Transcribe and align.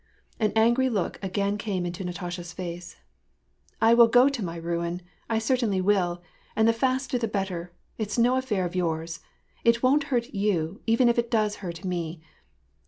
An 0.39 0.51
angry 0.55 0.89
look 0.89 1.19
again 1.23 1.59
came 1.59 1.85
into 1.85 2.03
Natasha's 2.03 2.53
face." 2.53 2.95
I 3.81 3.93
will 3.93 4.07
go 4.07 4.29
to 4.29 4.43
my 4.43 4.55
ruin, 4.55 5.03
I 5.29 5.37
certainly 5.37 5.79
will, 5.79 6.23
and 6.55 6.67
the 6.67 6.73
faster 6.73 7.19
the 7.19 7.27
better. 7.27 7.71
It's 7.99 8.17
no 8.17 8.35
affair 8.35 8.65
of 8.65 8.71
youra. 8.73 9.19
It 9.63 9.83
won't 9.83 10.05
hurt 10.05 10.33
you, 10.33 10.81
even 10.87 11.07
if 11.07 11.19
it 11.19 11.29
does 11.29 11.57
hurt 11.57 11.85
me. 11.85 12.19